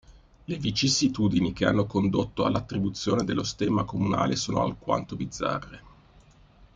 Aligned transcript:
Le 0.45 0.55
vicissitudini 0.57 1.53
che 1.53 1.63
hanno 1.63 1.85
condotto 1.85 2.43
all'attribuzione 2.43 3.23
dello 3.23 3.43
stemma 3.43 3.83
comunale 3.83 4.35
sono 4.35 4.63
alquanto 4.63 5.15
bizzarre. 5.15 5.83